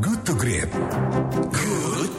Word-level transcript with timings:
Good 0.00 0.26
to 0.26 0.32
Great. 0.34 0.70
Good 1.52 2.09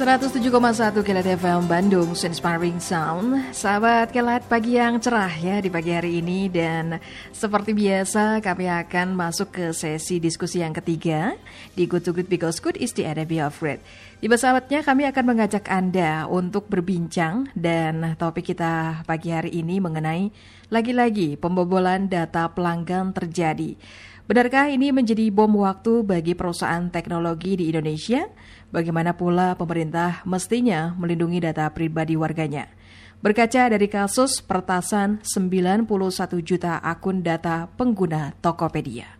107,1 0.00 1.04
Kilat 1.04 1.28
FM 1.28 1.68
Bandung 1.68 2.16
Inspiring 2.16 2.80
Sound. 2.80 3.52
Sahabat 3.52 4.08
Kilat 4.08 4.48
pagi 4.48 4.80
yang 4.80 4.96
cerah 4.96 5.28
ya 5.28 5.60
di 5.60 5.68
pagi 5.68 5.92
hari 5.92 6.24
ini. 6.24 6.48
Dan 6.48 6.96
seperti 7.36 7.76
biasa 7.76 8.40
kami 8.40 8.64
akan 8.64 9.12
masuk 9.12 9.52
ke 9.52 9.76
sesi 9.76 10.16
diskusi 10.16 10.64
yang 10.64 10.72
ketiga 10.72 11.36
Di 11.76 11.84
Good 11.84 12.08
to 12.08 12.16
Good 12.16 12.32
Because 12.32 12.64
Good 12.64 12.80
is 12.80 12.96
the 12.96 13.04
enemy 13.04 13.44
of 13.44 13.60
great 13.60 13.84
Di 14.24 14.32
sahabatnya 14.32 14.80
kami 14.80 15.04
akan 15.04 15.36
mengajak 15.36 15.68
Anda 15.68 16.24
untuk 16.32 16.72
berbincang 16.72 17.52
Dan 17.52 18.16
topik 18.16 18.56
kita 18.56 19.04
pagi 19.04 19.36
hari 19.36 19.52
ini 19.52 19.84
mengenai 19.84 20.32
Lagi-lagi 20.72 21.36
pembobolan 21.36 22.08
data 22.08 22.48
pelanggan 22.48 23.12
terjadi. 23.12 23.76
Benarkah 24.30 24.70
ini 24.70 24.94
menjadi 24.94 25.26
bom 25.34 25.50
waktu 25.58 26.06
bagi 26.06 26.38
perusahaan 26.38 26.86
teknologi 26.86 27.58
di 27.58 27.66
Indonesia? 27.66 28.30
Bagaimana 28.70 29.18
pula 29.18 29.58
pemerintah 29.58 30.22
mestinya 30.22 30.94
melindungi 30.94 31.42
data 31.42 31.66
pribadi 31.74 32.14
warganya? 32.14 32.70
Berkaca 33.18 33.66
dari 33.66 33.90
kasus 33.90 34.38
pertasan 34.38 35.18
91 35.26 35.90
juta 36.40 36.78
akun 36.78 37.20
data 37.26 37.66
pengguna 37.74 38.32
Tokopedia. 38.38 39.18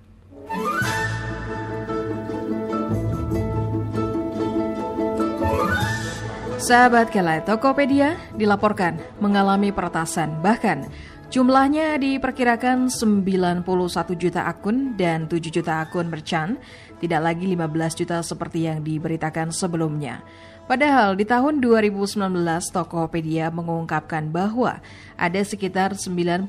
Sahabat 6.62 7.10
Kelai, 7.10 7.42
Tokopedia 7.42 8.14
dilaporkan 8.38 9.02
mengalami 9.18 9.74
peretasan, 9.74 10.38
bahkan 10.38 10.86
jumlahnya 11.26 11.98
diperkirakan 11.98 12.86
91 12.86 13.66
juta 14.14 14.46
akun 14.46 14.94
dan 14.94 15.26
7 15.26 15.50
juta 15.50 15.82
akun 15.82 16.06
merchant, 16.06 16.62
tidak 17.00 17.32
lagi 17.32 17.48
15 17.48 17.98
juta 18.04 18.20
seperti 18.20 18.68
yang 18.68 18.84
diberitakan 18.84 19.50
sebelumnya. 19.50 20.20
Padahal 20.70 21.18
di 21.18 21.26
tahun 21.26 21.58
2019 21.58 22.30
Tokopedia 22.70 23.50
mengungkapkan 23.50 24.30
bahwa 24.30 24.78
ada 25.18 25.40
sekitar 25.42 25.98
91 25.98 26.46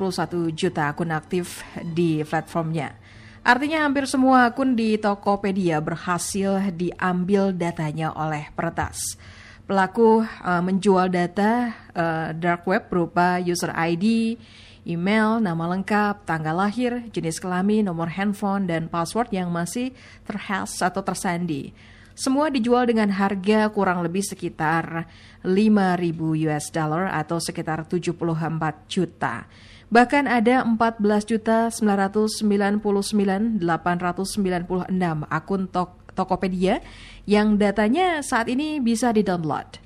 juta 0.53 0.93
akun 0.93 1.09
aktif 1.09 1.65
di 1.81 2.21
platformnya. 2.21 2.93
Artinya 3.41 3.81
hampir 3.89 4.05
semua 4.05 4.53
akun 4.53 4.77
di 4.77 5.01
Tokopedia 5.01 5.81
berhasil 5.81 6.61
diambil 6.69 7.49
datanya 7.49 8.13
oleh 8.13 8.53
peretas. 8.53 9.17
Pelaku 9.65 10.21
uh, 10.21 10.61
menjual 10.61 11.09
data 11.09 11.73
uh, 11.97 12.29
dark 12.37 12.69
web 12.69 12.85
berupa 12.93 13.41
user 13.41 13.73
ID, 13.73 14.37
email, 14.87 15.37
nama 15.41 15.77
lengkap, 15.77 16.25
tanggal 16.25 16.57
lahir, 16.57 17.05
jenis 17.13 17.37
kelamin, 17.37 17.85
nomor 17.85 18.09
handphone, 18.11 18.65
dan 18.65 18.89
password 18.89 19.29
yang 19.33 19.53
masih 19.53 19.93
terhash 20.25 20.81
atau 20.81 21.01
tersandi. 21.05 21.73
Semua 22.11 22.51
dijual 22.51 22.85
dengan 22.85 23.09
harga 23.09 23.71
kurang 23.71 24.03
lebih 24.03 24.21
sekitar 24.21 25.07
5.000 25.41 26.45
US 26.45 26.65
dollar 26.69 27.09
atau 27.09 27.39
sekitar 27.39 27.87
74 27.87 28.85
juta. 28.91 29.47
Bahkan 29.91 30.23
ada 30.27 30.63
14 30.63 31.01
juta 31.27 31.67
999 31.73 33.59
896 33.59 34.87
akun 35.27 35.63
tok 35.67 36.01
Tokopedia 36.11 36.83
yang 37.23 37.55
datanya 37.55 38.19
saat 38.19 38.51
ini 38.51 38.83
bisa 38.83 39.15
di-download. 39.15 39.79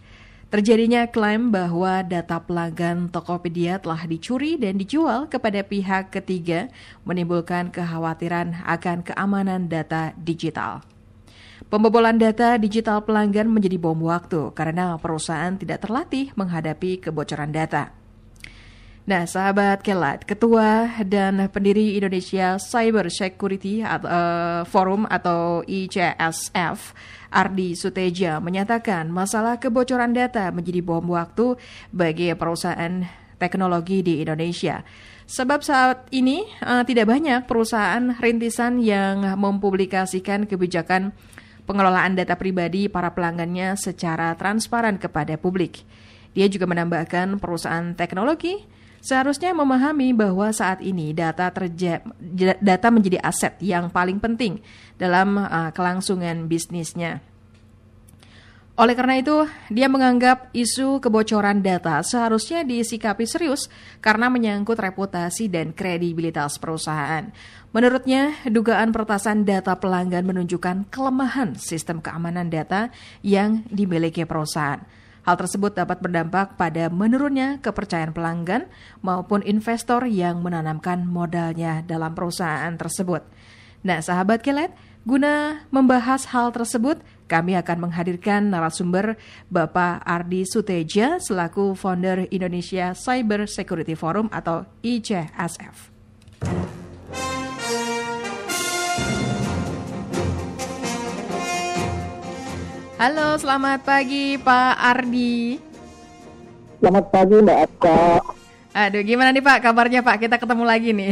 Terjadinya 0.45 1.09
klaim 1.09 1.49
bahwa 1.49 2.05
data 2.05 2.37
pelanggan 2.37 3.09
Tokopedia 3.09 3.81
telah 3.81 4.05
dicuri 4.05 4.61
dan 4.61 4.77
dijual 4.77 5.25
kepada 5.25 5.65
pihak 5.65 6.13
ketiga 6.13 6.69
menimbulkan 7.01 7.73
kekhawatiran 7.73 8.61
akan 8.61 9.01
keamanan 9.01 9.65
data 9.65 10.13
digital. 10.21 10.85
Pembobolan 11.65 12.21
data 12.21 12.61
digital 12.61 13.01
pelanggan 13.01 13.49
menjadi 13.49 13.81
bom 13.81 13.97
waktu 14.05 14.53
karena 14.53 15.01
perusahaan 15.01 15.57
tidak 15.57 15.81
terlatih 15.81 16.29
menghadapi 16.37 17.01
kebocoran 17.01 17.49
data. 17.49 18.04
Nah, 19.05 19.29
sahabat 19.29 19.85
Kelat, 19.85 20.25
Ketua 20.25 20.97
dan 21.05 21.37
pendiri 21.53 21.93
Indonesia 21.93 22.57
Cyber 22.57 23.13
Security 23.13 23.85
uh, 23.85 24.65
Forum 24.65 25.05
atau 25.05 25.61
ICSF, 25.61 26.97
Ardi 27.29 27.77
Suteja 27.77 28.41
menyatakan 28.41 29.05
masalah 29.13 29.61
kebocoran 29.61 30.09
data 30.09 30.49
menjadi 30.49 30.81
bom 30.81 31.05
waktu 31.05 31.53
bagi 31.93 32.33
perusahaan 32.33 33.05
teknologi 33.37 34.01
di 34.01 34.25
Indonesia. 34.25 34.81
Sebab 35.29 35.61
saat 35.61 36.09
ini 36.09 36.41
uh, 36.65 36.81
tidak 36.81 37.05
banyak 37.05 37.45
perusahaan 37.45 38.09
rintisan 38.17 38.81
yang 38.81 39.21
mempublikasikan 39.37 40.49
kebijakan 40.49 41.13
pengelolaan 41.69 42.17
data 42.17 42.33
pribadi 42.41 42.89
para 42.89 43.13
pelanggannya 43.13 43.77
secara 43.77 44.33
transparan 44.33 44.97
kepada 44.97 45.37
publik. 45.37 45.85
Dia 46.33 46.49
juga 46.49 46.65
menambahkan 46.65 47.37
perusahaan 47.37 47.93
teknologi 47.93 48.73
seharusnya 49.05 49.53
memahami 49.53 50.17
bahwa 50.17 50.49
saat 50.49 50.81
ini 50.81 51.13
data 51.13 51.45
terja 51.53 52.01
data 52.57 52.87
menjadi 52.89 53.21
aset 53.21 53.53
yang 53.61 53.93
paling 53.93 54.17
penting 54.17 54.65
dalam 54.97 55.37
uh, 55.37 55.69
kelangsungan 55.69 56.49
bisnisnya. 56.49 57.21
Oleh 58.75 58.91
karena 58.91 59.23
itu, 59.23 59.47
dia 59.71 59.87
menganggap 59.87 60.51
isu 60.51 60.99
kebocoran 60.99 61.63
data 61.63 62.03
seharusnya 62.03 62.67
disikapi 62.67 63.23
serius 63.23 63.71
karena 64.03 64.27
menyangkut 64.27 64.75
reputasi 64.75 65.47
dan 65.47 65.71
kredibilitas 65.71 66.59
perusahaan. 66.59 67.31
Menurutnya, 67.71 68.35
dugaan 68.43 68.91
pertasan 68.91 69.47
data 69.47 69.79
pelanggan 69.79 70.27
menunjukkan 70.27 70.91
kelemahan 70.91 71.55
sistem 71.55 72.03
keamanan 72.03 72.51
data 72.51 72.91
yang 73.23 73.63
dimiliki 73.71 74.27
perusahaan. 74.27 74.83
Hal 75.25 75.41
tersebut 75.41 75.73
dapat 75.73 76.05
berdampak 76.05 76.53
pada 76.53 76.87
menurunnya 76.93 77.57
kepercayaan 77.57 78.13
pelanggan 78.13 78.69
maupun 79.01 79.41
investor 79.41 80.05
yang 80.05 80.45
menanamkan 80.45 81.01
modalnya 81.09 81.81
dalam 81.81 82.13
perusahaan 82.13 82.69
tersebut. 82.77 83.25
Nah, 83.81 84.05
sahabat 84.05 84.45
Kelet, 84.45 84.69
guna 85.01 85.65
membahas 85.73 86.29
hal 86.29 86.53
tersebut, 86.53 87.01
kami 87.25 87.57
akan 87.57 87.89
menghadirkan 87.89 88.53
narasumber 88.53 89.17
Bapak 89.49 90.05
Ardi 90.05 90.45
Suteja 90.45 91.17
selaku 91.17 91.73
founder 91.73 92.29
Indonesia 92.29 92.93
Cyber 92.93 93.49
Security 93.49 93.97
Forum 93.97 94.29
atau 94.29 94.69
ICSF. 94.85 95.89
Halo, 102.95 103.35
selamat 103.35 103.83
pagi 103.83 104.39
Pak 104.39 104.73
Ardi. 104.79 105.59
Selamat 106.79 107.05
pagi 107.11 107.35
Mbak 107.43 107.59
Aska. 107.67 108.23
Aduh, 108.71 109.03
gimana 109.03 109.35
nih 109.35 109.43
Pak 109.43 109.67
kabarnya 109.67 109.99
Pak? 109.99 110.15
Kita 110.23 110.39
ketemu 110.39 110.63
lagi 110.63 110.95
nih. 110.95 111.11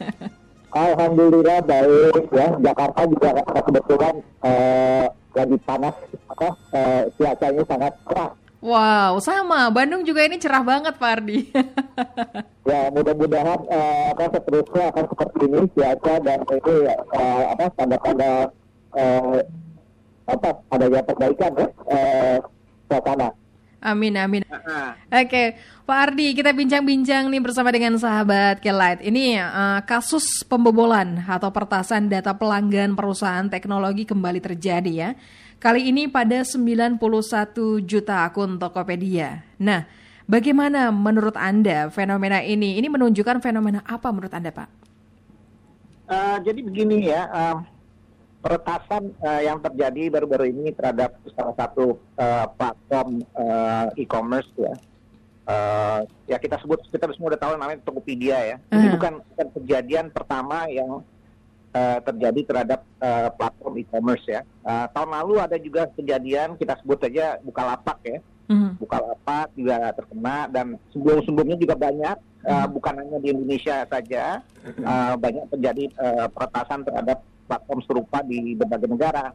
Alhamdulillah 0.84 1.64
baik 1.64 2.28
ya. 2.28 2.52
Jakarta 2.60 3.08
juga 3.08 3.40
kebetulan 3.40 4.14
eh, 4.44 5.08
lagi 5.32 5.56
panas, 5.64 5.96
apa 6.28 6.48
eh, 6.76 7.02
cuacanya 7.16 7.62
sangat 7.64 7.92
cerah. 8.04 8.30
Wow, 8.60 9.16
sama. 9.24 9.72
Bandung 9.72 10.04
juga 10.04 10.28
ini 10.28 10.36
cerah 10.36 10.60
banget 10.60 11.00
Pak 11.00 11.08
Ardi. 11.08 11.48
ya, 12.68 12.92
mudah-mudahan 12.92 13.60
eh, 13.72 14.12
apa 14.12 14.28
seterusnya 14.28 14.92
akan 14.92 15.04
seperti 15.08 15.40
ini 15.40 15.58
cuaca 15.72 16.14
dan 16.20 16.38
itu 16.44 16.72
ya, 16.84 16.96
eh, 17.16 17.42
apa 17.56 17.64
tanda-tanda 17.80 18.52
eh, 18.92 19.40
apa 20.28 20.60
adanya 20.68 21.00
perbaikan 21.00 21.52
ya 21.56 21.68
eh, 21.88 22.38
suasana. 22.86 23.32
Amin, 23.78 24.18
amin. 24.18 24.42
Oke, 25.06 25.54
Pak 25.86 25.98
Ardi, 26.10 26.34
kita 26.34 26.50
bincang-bincang 26.50 27.30
nih 27.30 27.38
bersama 27.38 27.70
dengan 27.70 27.94
sahabat 27.94 28.58
Kelight. 28.58 29.06
Ini 29.06 29.38
uh, 29.38 29.80
kasus 29.86 30.42
pembobolan 30.42 31.22
atau 31.22 31.54
pertasan 31.54 32.10
data 32.10 32.34
pelanggan 32.34 32.98
perusahaan 32.98 33.46
teknologi 33.46 34.02
kembali 34.02 34.42
terjadi 34.42 34.92
ya. 34.92 35.10
Kali 35.62 35.94
ini 35.94 36.10
pada 36.10 36.42
91 36.42 36.98
juta 37.86 38.26
akun 38.26 38.58
Tokopedia. 38.58 39.46
Nah, 39.62 39.86
bagaimana 40.26 40.90
menurut 40.90 41.38
Anda 41.38 41.86
fenomena 41.86 42.42
ini? 42.42 42.82
Ini 42.82 42.90
menunjukkan 42.90 43.38
fenomena 43.38 43.86
apa 43.86 44.10
menurut 44.10 44.34
Anda, 44.34 44.50
Pak? 44.50 44.68
Uh, 46.10 46.36
jadi 46.42 46.60
begini 46.66 47.14
ya, 47.14 47.30
uh, 47.30 47.62
peretasan 48.38 49.10
uh, 49.18 49.42
yang 49.42 49.58
terjadi 49.58 50.14
baru-baru 50.14 50.50
ini 50.54 50.70
terhadap 50.70 51.18
salah 51.34 51.54
satu 51.58 51.98
uh, 52.16 52.46
platform 52.54 53.26
uh, 53.34 53.90
e-commerce 53.98 54.48
ya. 54.54 54.74
Uh, 55.48 56.04
ya 56.28 56.36
kita 56.36 56.60
sebut 56.60 56.76
kita 56.92 57.08
semua 57.16 57.32
udah 57.32 57.40
tahu 57.40 57.52
namanya 57.56 57.80
Tokopedia 57.82 58.38
ya. 58.44 58.56
Uh. 58.70 58.78
Ini 58.78 58.86
bukan, 58.94 59.12
bukan 59.34 59.48
kejadian 59.58 60.12
pertama 60.14 60.68
yang 60.70 61.02
uh, 61.74 61.98
terjadi 62.04 62.40
terhadap 62.46 62.80
uh, 63.02 63.28
platform 63.34 63.74
e-commerce 63.82 64.24
ya. 64.28 64.46
Uh, 64.62 64.86
tahun 64.92 65.10
lalu 65.18 65.34
ada 65.42 65.56
juga 65.58 65.90
kejadian 65.98 66.54
kita 66.60 66.78
sebut 66.78 67.00
saja 67.02 67.42
Bukalapak 67.42 67.98
ya. 68.06 68.18
Uh. 68.48 68.70
Bukalapak 68.78 69.50
juga 69.58 69.92
terkena 69.98 70.46
dan 70.46 70.78
sebelum-sebelumnya 70.94 71.58
juga 71.58 71.74
banyak 71.74 72.16
uh, 72.46 72.66
bukan 72.70 72.94
hanya 73.02 73.18
di 73.18 73.28
Indonesia 73.34 73.82
saja, 73.84 74.40
uh, 74.84 75.14
banyak 75.18 75.44
terjadi 75.52 75.84
uh, 75.98 76.26
peretasan 76.30 76.86
terhadap 76.86 77.20
platform 77.48 77.80
serupa 77.88 78.20
di 78.20 78.52
berbagai 78.52 78.92
negara. 78.92 79.32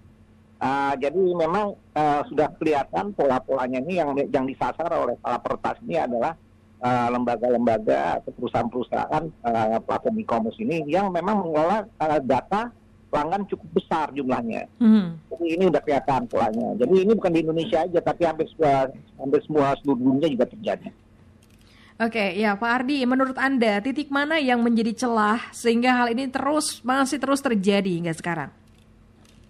Uh, 0.63 0.95
jadi 0.95 1.19
memang 1.19 1.75
uh, 1.91 2.21
sudah 2.31 2.47
kelihatan 2.55 3.11
pola-polanya 3.17 3.83
ini 3.83 3.99
yang 3.99 4.15
yang 4.31 4.45
disasar 4.47 4.87
oleh 4.95 5.19
para 5.19 5.35
peretas 5.43 5.75
ini 5.83 5.99
adalah 5.99 6.39
uh, 6.79 7.07
lembaga-lembaga 7.11 8.23
atau 8.23 8.31
perusahaan-perusahaan 8.31 9.23
uh, 9.43 9.79
platform 9.83 10.23
e-commerce 10.23 10.59
ini 10.63 10.87
yang 10.87 11.11
memang 11.11 11.43
mengelola 11.43 11.83
uh, 11.99 12.19
data 12.23 12.71
pelanggan 13.11 13.45
cukup 13.45 13.69
besar 13.77 14.09
jumlahnya. 14.15 14.65
Hmm. 14.81 15.21
Jadi 15.29 15.45
ini 15.53 15.63
udah 15.69 15.81
kelihatan 15.85 16.25
polanya. 16.25 16.73
Jadi 16.81 16.95
ini 17.05 17.11
bukan 17.13 17.33
di 17.35 17.39
Indonesia 17.45 17.85
aja, 17.85 17.99
tapi 18.01 18.25
hampir 18.25 18.49
semua 18.55 18.89
hampir 19.21 19.39
semua 19.45 19.77
seluruh 19.83 20.01
dunia 20.01 20.27
juga 20.33 20.49
terjadi. 20.49 20.89
Oke, 22.01 22.33
ya 22.33 22.57
Pak 22.57 22.71
Ardi, 22.81 23.05
menurut 23.05 23.37
Anda 23.37 23.77
titik 23.77 24.09
mana 24.09 24.41
yang 24.41 24.65
menjadi 24.65 25.05
celah 25.05 25.53
sehingga 25.53 25.93
hal 25.93 26.09
ini 26.09 26.25
terus 26.25 26.81
masih 26.81 27.21
terus 27.21 27.37
terjadi 27.37 27.85
hingga 27.85 28.13
sekarang? 28.17 28.49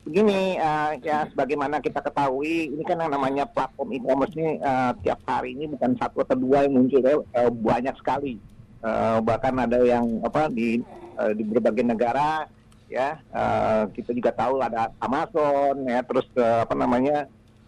Begini, 0.03 0.59
uh, 0.59 0.91
ya 0.99 1.23
sebagaimana 1.31 1.79
kita 1.79 2.03
ketahui, 2.03 2.67
ini 2.67 2.83
kan 2.83 2.99
yang 2.99 3.15
namanya 3.15 3.47
platform 3.47 3.95
e-commerce 3.95 4.35
ini 4.35 4.59
uh, 4.59 4.91
tiap 4.99 5.23
hari 5.23 5.55
ini 5.55 5.71
bukan 5.71 5.95
satu 5.95 6.27
atau 6.27 6.35
dua 6.35 6.67
yang 6.67 6.75
muncul, 6.75 6.99
uh, 7.23 7.47
banyak 7.47 7.95
sekali. 7.95 8.35
Uh, 8.83 9.23
bahkan 9.23 9.55
ada 9.63 9.79
yang 9.79 10.19
apa 10.27 10.51
di 10.51 10.83
uh, 11.15 11.31
di 11.31 11.47
berbagai 11.47 11.87
negara 11.87 12.43
ya 12.91 13.15
uh, 13.31 13.87
kita 13.95 14.11
juga 14.11 14.35
tahu 14.35 14.59
ada 14.59 14.91
Amazon 14.99 15.87
ya 15.87 16.03
terus 16.03 16.27
uh, 16.35 16.67
apa 16.67 16.75
namanya 16.75 17.25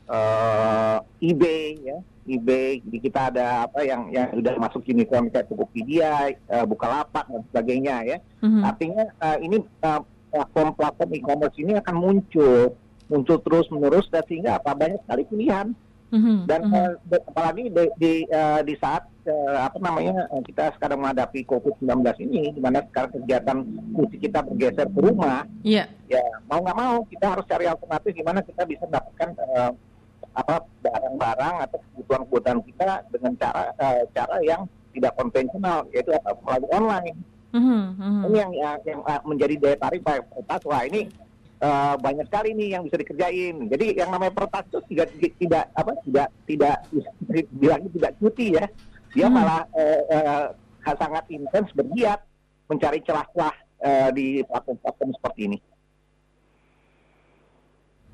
uh, 0.09 0.99
eBay 1.21 1.79
ya 1.81 1.97
eBay 2.25 2.81
di 2.81 2.97
kita 2.97 3.29
ada 3.29 3.69
apa 3.69 3.85
yang 3.85 4.09
yang 4.09 4.33
sudah 4.33 4.57
masuk 4.57 4.81
unicorn 4.89 5.29
kayak 5.29 5.45
Tokopedia, 5.45 6.33
uh, 6.49 6.65
Bukalapak 6.65 7.29
dan 7.29 7.41
sebagainya 7.53 7.95
ya. 8.01 8.17
Mm-hmm. 8.41 8.63
Artinya 8.65 9.03
uh, 9.21 9.37
ini 9.37 9.57
uh, 9.85 10.01
platform-platform 10.33 11.11
e-commerce 11.21 11.57
ini 11.61 11.77
akan 11.77 11.95
muncul 11.95 12.73
muncul 13.05 13.37
terus 13.45 13.69
menerus 13.69 14.09
dan 14.09 14.25
sehingga 14.25 14.57
apa 14.57 14.73
banyak 14.73 14.97
sekali 15.05 15.23
pilihan. 15.29 15.67
Mm-hmm. 16.09 16.37
Dan 16.49 16.61
mm-hmm. 16.65 17.13
Uh, 17.13 17.23
apalagi 17.29 17.63
di 17.69 17.83
di, 18.01 18.13
uh, 18.33 18.61
di 18.65 18.73
saat 18.81 19.05
uh, 19.29 19.69
apa 19.69 19.77
namanya 19.77 20.25
kita 20.49 20.73
sekarang 20.81 21.05
menghadapi 21.05 21.45
COVID-19 21.45 22.25
ini 22.25 22.57
di 22.57 22.61
mana 22.61 22.81
sekarang 22.89 23.21
kegiatan 23.21 23.61
musik 23.93 24.17
kita 24.17 24.41
bergeser 24.41 24.89
ke 24.89 24.97
rumah. 24.97 25.45
Yeah. 25.61 25.93
Ya, 26.09 26.25
mau 26.49 26.57
nggak 26.65 26.77
mau 26.77 27.05
kita 27.05 27.37
harus 27.37 27.45
cari 27.45 27.69
alternatif 27.69 28.17
gimana 28.17 28.41
kita 28.41 28.65
bisa 28.65 28.89
mendapatkan 28.89 29.29
uh, 29.45 29.71
apa 30.35 30.67
barang-barang 30.83 31.55
atau 31.63 31.77
kebutuhan-kebutuhan 31.79 32.59
kita 32.67 32.89
dengan 33.09 33.33
cara 33.39 33.63
uh, 33.79 34.03
cara 34.11 34.37
yang 34.43 34.67
tidak 34.91 35.15
konvensional 35.15 35.87
yaitu 35.91 36.11
apa 36.15 36.35
melalui 36.43 36.69
online. 36.71 37.17
Mm-hmm. 37.55 38.19
Ini 38.27 38.37
yang 38.37 38.51
yang, 38.51 38.77
yang 38.83 39.01
uh, 39.07 39.21
menjadi 39.23 39.55
daya 39.55 39.77
tarik 39.79 40.03
Pak 40.03 40.27
Pertas. 40.27 40.61
Wah 40.67 40.83
ini 40.83 41.07
uh, 41.63 41.95
banyak 41.95 42.27
sekali 42.27 42.51
nih 42.51 42.69
yang 42.75 42.83
bisa 42.83 42.99
dikerjain. 42.99 43.55
Jadi 43.71 43.85
yang 43.95 44.11
namanya 44.11 44.35
Pertas 44.35 44.67
itu 44.67 44.79
tidak 44.91 45.07
tidak 45.39 45.65
apa 45.71 45.91
tidak 46.03 46.27
tidak 46.43 46.75
bilangnya 47.55 47.89
tidak 47.95 48.11
cuti 48.19 48.47
ya. 48.59 48.65
Dia 49.15 49.31
mm-hmm. 49.31 49.35
malah 49.39 49.63
uh, 49.71 50.01
uh, 50.83 50.95
sangat 50.99 51.23
intens 51.31 51.71
bergiat 51.71 52.19
mencari 52.67 52.99
celah-celah 53.07 53.55
uh, 53.81 54.09
di 54.11 54.43
platform-platform 54.43 55.11
seperti 55.15 55.41
ini. 55.47 55.57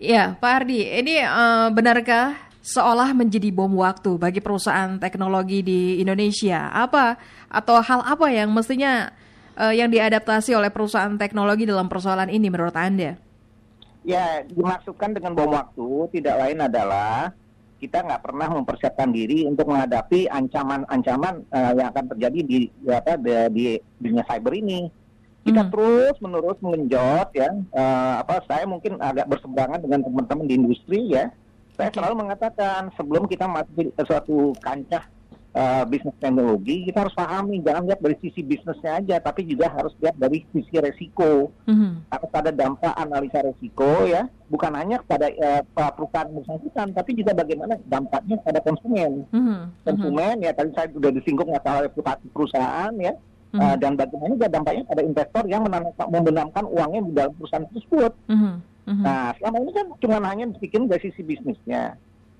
Ya, 0.01 0.33
Pak 0.33 0.65
Ardi, 0.65 0.81
ini 0.81 1.21
uh, 1.21 1.69
benarkah 1.69 2.33
seolah 2.65 3.13
menjadi 3.13 3.53
bom 3.53 3.69
waktu 3.77 4.17
bagi 4.17 4.41
perusahaan 4.41 4.97
teknologi 4.97 5.61
di 5.61 6.01
Indonesia? 6.01 6.73
Apa 6.73 7.21
atau 7.45 7.77
hal 7.77 8.01
apa 8.01 8.33
yang 8.33 8.49
mestinya 8.49 9.13
uh, 9.53 9.69
yang 9.69 9.93
diadaptasi 9.93 10.57
oleh 10.57 10.73
perusahaan 10.73 11.13
teknologi 11.21 11.69
dalam 11.69 11.85
persoalan 11.85 12.33
ini 12.33 12.49
menurut 12.49 12.73
Anda? 12.73 13.13
Ya, 14.01 14.41
dimaksudkan 14.49 15.13
dengan 15.13 15.37
bom 15.37 15.53
waktu 15.53 16.17
tidak 16.17 16.49
lain 16.49 16.65
adalah 16.65 17.29
kita 17.77 18.01
nggak 18.01 18.25
pernah 18.25 18.49
mempersiapkan 18.57 19.13
diri 19.13 19.45
untuk 19.45 19.69
menghadapi 19.69 20.25
ancaman-ancaman 20.33 21.45
uh, 21.53 21.77
yang 21.77 21.93
akan 21.93 22.09
terjadi 22.17 22.39
di, 22.41 22.57
di 22.73 23.33
di 23.53 23.65
dunia 24.01 24.25
cyber 24.25 24.53
ini 24.57 24.89
kita 25.41 25.61
hmm. 25.65 25.71
terus 25.73 26.15
menerus 26.21 26.59
mengenjot 26.61 27.27
ya 27.33 27.49
uh, 27.73 28.21
apa 28.21 28.45
saya 28.45 28.69
mungkin 28.69 29.01
agak 29.01 29.25
berseberangan 29.25 29.81
dengan 29.81 30.05
teman-teman 30.05 30.45
di 30.45 30.53
industri 30.57 30.99
ya 31.09 31.33
saya 31.73 31.89
selalu 31.97 32.27
mengatakan 32.27 32.93
sebelum 32.93 33.25
kita 33.25 33.49
masuk 33.49 33.89
ke 33.89 34.03
suatu 34.05 34.53
kancah 34.61 35.01
uh, 35.55 35.83
bisnis 35.87 36.15
teknologi 36.19 36.85
kita 36.85 37.07
harus 37.07 37.15
pahami 37.15 37.57
jangan 37.65 37.89
lihat 37.89 37.99
dari 38.05 38.15
sisi 38.21 38.41
bisnisnya 38.45 39.01
aja 39.01 39.15
tapi 39.17 39.47
juga 39.47 39.71
harus 39.71 39.93
lihat 39.97 40.15
dari 40.19 40.45
sisi 40.51 40.75
resiko 40.77 41.51
mm-hmm. 41.67 41.91
harus 42.11 42.31
ada 42.37 42.51
dampak 42.53 42.93
analisa 42.95 43.41
resiko 43.41 44.05
ya 44.07 44.27
bukan 44.51 44.71
hanya 44.75 44.99
pada 45.03 45.31
uh, 45.31 45.63
perusahaan 45.95 46.31
bersangkutan 46.31 46.87
tapi 46.93 47.11
juga 47.15 47.31
bagaimana 47.33 47.79
dampaknya 47.87 48.37
pada 48.45 48.59
konsumen 48.61 49.25
mm-hmm. 49.31 49.59
konsumen 49.87 50.35
ya 50.43 50.51
tadi 50.55 50.71
saya 50.75 50.87
sudah 50.91 51.11
disinggung 51.11 51.49
masalah 51.49 51.87
reputasi 51.87 52.29
perusahaan 52.31 52.93
ya 52.99 53.15
Mm 53.51 53.59
-hmm. 53.59 53.67
uh, 53.67 53.75
dan 53.83 53.91
bagaimana 53.99 54.31
juga 54.39 54.47
dampaknya 54.47 54.83
pada 54.87 55.01
investor 55.03 55.43
yang 55.51 55.61
membenamkan 56.07 56.63
uangnya 56.71 57.01
di 57.03 57.11
dalam 57.11 57.31
perusahaan 57.35 57.67
tersebut. 57.67 58.11
Mm 58.31 58.37
-hmm. 58.39 58.53
Nah, 59.03 59.31
selama 59.37 59.57
ini 59.61 59.71
kan 59.75 59.85
cuma 59.99 60.17
hanya 60.23 60.45
dibikin 60.55 60.87
dari 60.87 61.01
sisi 61.03 61.21
bisnisnya, 61.23 61.95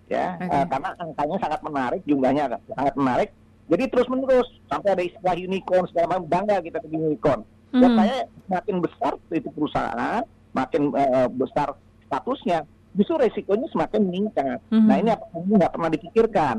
ya, 0.07 0.35
okay. 0.35 0.47
uh, 0.51 0.65
karena 0.67 0.89
angkanya 0.99 1.37
sangat 1.43 1.59
menarik, 1.63 2.01
jumlahnya 2.07 2.43
sangat 2.75 2.95
menarik. 2.95 3.29
Jadi 3.71 3.83
terus 3.87 4.07
menerus 4.11 4.47
sampai 4.67 4.89
ada 4.95 5.03
istilah 5.03 5.35
unicorn 5.35 5.85
segala 5.91 6.17
macam 6.17 6.27
bangga 6.27 6.63
kita 6.63 6.77
ke 6.79 6.87
unicorn. 6.91 7.41
Mm 7.43 7.47
-hmm. 7.71 7.81
Dan 7.83 7.89
saya 7.95 8.17
semakin 8.47 8.77
besar 8.83 9.13
itu 9.31 9.49
perusahaan, 9.51 10.23
makin 10.51 10.81
uh, 10.95 11.27
besar 11.31 11.67
statusnya, 12.07 12.67
justru 12.95 13.15
resikonya 13.19 13.67
semakin 13.71 14.01
meningkat. 14.07 14.59
Mm 14.71 14.79
-hmm. 14.79 14.87
Nah 14.87 14.95
ini 14.95 15.09
apa 15.11 15.25
nggak 15.35 15.71
pernah 15.75 15.89
dipikirkan. 15.91 16.55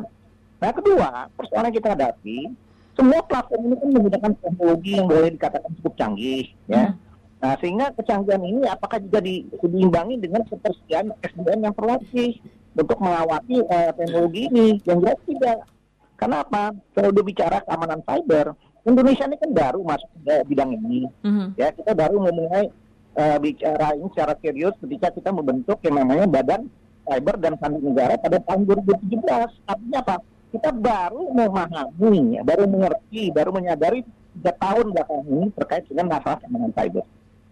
Nah 0.63 0.71
kedua 0.71 1.09
persoalan 1.35 1.69
yang 1.73 1.77
kita 1.81 1.89
hadapi 1.97 2.39
semua 2.93 3.21
platform 3.25 3.63
ini 3.73 3.77
kan 3.81 3.89
menggunakan 3.89 4.33
teknologi 4.37 4.91
yang 4.97 5.07
boleh 5.09 5.29
dikatakan 5.33 5.71
cukup 5.81 5.95
canggih 5.97 6.45
ya. 6.69 6.93
Hmm. 6.93 6.97
Nah, 7.43 7.59
sehingga 7.59 7.91
kecanggihan 7.99 8.43
ini 8.47 8.63
apakah 8.71 9.03
juga 9.03 9.19
di, 9.19 9.43
diimbangi 9.51 10.15
dengan 10.23 10.47
ketersediaan 10.47 11.11
SDM 11.27 11.67
yang 11.67 11.75
terlatih 11.75 12.39
untuk 12.79 12.99
mengawasi 13.03 13.67
uh, 13.67 13.91
teknologi 13.99 14.47
ini? 14.47 14.79
Yang 14.87 14.99
jelas 15.03 15.19
tidak. 15.27 15.59
Kenapa? 16.15 16.71
Kalau 16.95 17.11
udah 17.11 17.25
bicara 17.27 17.59
keamanan 17.67 17.99
cyber, 18.07 18.55
Indonesia 18.87 19.27
ini 19.27 19.37
kan 19.43 19.51
baru 19.51 19.81
masuk 19.83 20.11
ke 20.23 20.35
bidang 20.47 20.71
ini. 20.71 21.11
Mm-hmm. 21.27 21.47
Ya, 21.59 21.75
kita 21.75 21.99
baru 21.99 22.23
memulai 22.23 22.71
uh, 23.19 23.39
bicara 23.43 23.91
ini 23.99 24.07
secara 24.15 24.39
serius 24.39 24.79
ketika 24.79 25.11
kita 25.11 25.35
membentuk 25.35 25.83
yang 25.83 25.99
namanya 25.99 26.31
Badan 26.31 26.71
Cyber 27.11 27.37
dan 27.43 27.59
Sandi 27.59 27.83
Negara 27.83 28.15
pada 28.23 28.39
tahun 28.39 28.71
2017. 28.71 29.67
Artinya 29.67 29.99
apa? 29.99 30.17
Kita 30.53 30.69
baru 30.69 31.33
memahami, 31.33 32.45
baru 32.45 32.69
mengerti, 32.69 33.33
baru 33.33 33.51
menyadari 33.57 34.05
tiga 34.37 34.53
tahun 34.61 34.93
belakang 34.93 35.25
ini 35.25 35.47
terkait 35.57 35.85
dengan 35.89 36.07
masalah 36.13 36.37
keamanan 36.45 36.73
cyber. 36.77 37.05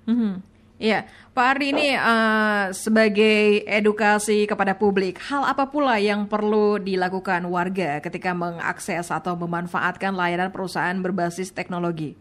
Mm-hmm. 0.04 0.35
Iya, 0.80 1.04
Pak 1.37 1.45
Ardi 1.45 1.76
ini 1.76 1.92
uh, 1.92 2.73
sebagai 2.73 3.69
edukasi 3.69 4.49
kepada 4.49 4.73
publik, 4.73 5.21
hal 5.28 5.45
apa 5.45 5.69
pula 5.69 6.00
yang 6.00 6.25
perlu 6.25 6.80
dilakukan 6.80 7.45
warga 7.52 8.00
ketika 8.00 8.33
mengakses 8.33 9.12
atau 9.12 9.37
memanfaatkan 9.37 10.16
layanan 10.16 10.49
perusahaan 10.49 10.97
berbasis 10.97 11.52
teknologi? 11.52 12.16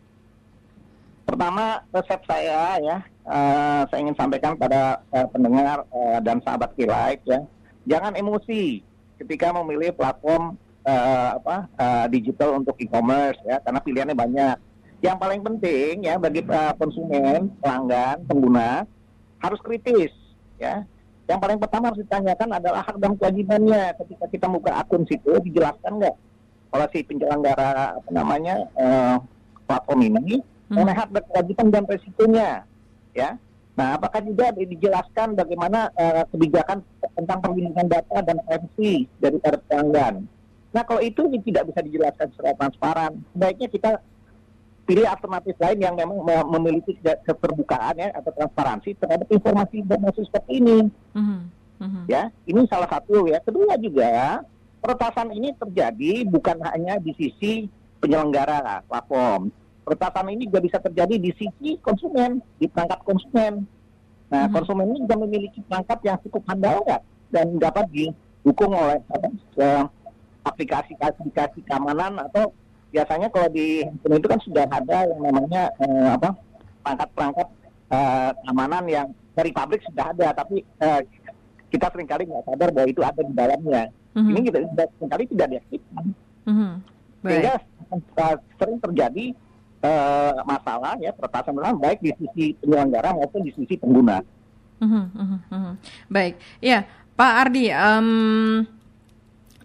Pertama, 1.24 1.88
resep 1.96 2.20
saya 2.28 2.76
ya, 2.84 2.98
uh, 3.24 3.88
saya 3.88 4.00
ingin 4.04 4.20
sampaikan 4.20 4.60
pada 4.60 5.08
uh, 5.16 5.28
pendengar 5.32 5.88
uh, 5.96 6.20
dan 6.20 6.44
sahabat 6.44 6.76
Kilight 6.76 7.24
ya, 7.24 7.40
jangan 7.88 8.12
emosi 8.20 8.84
ketika 9.24 9.56
memilih 9.56 9.96
platform 9.96 10.60
uh, 10.90 11.30
apa 11.38 11.56
uh, 11.78 12.06
digital 12.10 12.58
untuk 12.58 12.74
e-commerce 12.82 13.38
ya 13.46 13.62
karena 13.62 13.80
pilihannya 13.80 14.18
banyak. 14.18 14.58
Yang 15.00 15.18
paling 15.22 15.42
penting 15.46 15.94
ya 16.04 16.20
bagi 16.20 16.42
uh, 16.44 16.74
konsumen, 16.76 17.54
pelanggan, 17.62 18.26
pengguna 18.26 18.84
harus 19.40 19.60
kritis 19.62 20.12
ya. 20.58 20.84
Yang 21.30 21.40
paling 21.46 21.60
pertama 21.62 21.94
harus 21.94 22.02
ditanyakan 22.02 22.50
adalah 22.58 22.82
hak 22.82 22.98
dan 22.98 23.14
kewajibannya 23.14 23.94
ketika 24.02 24.26
kita 24.34 24.46
buka 24.50 24.72
akun 24.82 25.06
situ 25.06 25.38
dijelaskan 25.46 26.02
nggak 26.02 26.16
oleh 26.70 26.88
si 26.94 27.00
penyelenggara 27.06 27.98
apa 28.02 28.10
namanya 28.10 28.66
uh, 28.78 29.18
platform 29.66 30.02
ini 30.10 30.42
hmm. 30.42 30.74
mengenai 30.74 30.98
hak 30.98 31.10
dan 31.14 31.24
kewajiban 31.30 31.68
dan 31.70 31.84
resikonya 31.86 32.50
ya. 33.14 33.38
Nah, 33.80 33.96
apakah 33.96 34.20
juga 34.28 34.52
dijelaskan 34.52 35.40
bagaimana 35.40 35.88
uh, 35.96 36.28
kebijakan 36.36 36.84
tentang 37.16 37.40
perlindungan 37.40 37.88
data 37.88 38.18
dan 38.28 38.44
privacy 38.44 39.08
dari 39.24 39.40
para 39.40 39.56
pelanggan? 39.56 40.28
Nah 40.70 40.84
kalau 40.86 41.02
itu 41.02 41.26
tidak 41.46 41.74
bisa 41.74 41.82
dijelaskan 41.82 42.28
secara 42.34 42.54
transparan, 42.58 43.12
sebaiknya 43.34 43.68
kita 43.70 43.92
pilih 44.90 45.06
alternatif 45.06 45.54
lain 45.62 45.80
yang 45.86 45.94
memang 45.94 46.18
memiliki 46.58 46.98
keterbukaan 47.02 47.94
ya 47.98 48.10
atau 48.18 48.34
transparansi 48.34 48.98
terhadap 48.98 49.30
informasi-informasi 49.30 50.20
seperti 50.26 50.52
ini. 50.62 50.78
Mm 51.14 51.26
-hmm. 51.78 52.04
Ya, 52.10 52.34
ini 52.50 52.66
salah 52.66 52.90
satu 52.90 53.30
ya. 53.30 53.38
Kedua 53.40 53.78
juga 53.78 54.42
peretasan 54.82 55.30
ini 55.30 55.54
terjadi 55.56 56.26
bukan 56.26 56.58
hanya 56.74 56.98
di 56.98 57.14
sisi 57.16 57.70
penyelenggara 58.02 58.82
platform. 58.90 59.54
Peretasan 59.86 60.28
ini 60.34 60.50
juga 60.50 60.60
bisa 60.66 60.78
terjadi 60.82 61.16
di 61.22 61.32
sisi 61.38 61.78
konsumen, 61.82 62.42
di 62.58 62.66
perangkat 62.66 63.02
konsumen. 63.06 63.66
Nah, 64.30 64.46
Mhm. 64.46 64.54
konsumen 64.54 64.86
ini 64.94 64.98
juga 65.06 65.18
memiliki 65.22 65.60
perangkat 65.66 66.00
yang 66.06 66.18
cukup 66.26 66.44
handal 66.50 66.82
ya, 66.86 67.00
dan 67.34 67.58
dapat 67.58 67.86
didukung 67.90 68.74
oleh 68.74 69.02
apa, 69.10 69.30
eh, 70.40 70.48
aplikasi-aplikasi 70.48 71.60
keamanan 71.64 72.20
atau 72.20 72.52
biasanya 72.90 73.30
kalau 73.30 73.48
di 73.52 73.86
handphone 73.86 74.18
itu 74.18 74.28
kan 74.28 74.40
sudah 74.42 74.66
ada 74.66 74.98
yang 75.06 75.22
namanya 75.22 75.70
eh, 75.78 76.10
apa 76.16 76.30
perangkat-perangkat 76.82 77.48
eh, 77.92 78.32
keamanan 78.44 78.84
yang 78.88 79.08
dari 79.36 79.52
pabrik 79.52 79.80
sudah 79.88 80.12
ada, 80.12 80.34
tapi 80.34 80.64
eh, 80.64 81.02
kita 81.70 81.88
sering 81.94 82.10
kali 82.10 82.26
nggak 82.26 82.44
sadar 82.44 82.70
bahwa 82.74 82.88
itu 82.90 83.02
ada 83.06 83.22
di 83.22 83.34
dalamnya. 83.34 83.84
Mhm. 84.18 84.30
Ini 84.34 84.40
kita 84.42 84.58
sering 84.98 85.12
kali 85.12 85.24
tidak 85.30 85.48
diaktifkan, 85.54 86.06
Mhm. 86.50 86.70
Baik. 87.20 87.30
sehingga 87.30 87.54
eh, 87.94 88.36
sering 88.58 88.78
terjadi 88.82 89.26
eh, 89.80 90.34
masalah 90.44 90.98
ya 91.00 91.14
peretasan 91.14 91.56
ulang 91.56 91.80
baik 91.80 92.02
di 92.02 92.12
sisi 92.18 92.46
penyelenggara 92.60 93.16
maupun 93.16 93.46
di 93.48 93.52
sisi 93.54 93.78
pengguna. 93.78 94.20
Mhm, 94.80 95.04
mhm, 95.14 95.40
mhm. 95.52 95.74
Baik, 96.10 96.36
ya 96.60 96.84
Pak 97.14 97.32
Ardi. 97.48 97.68
em, 97.70 98.08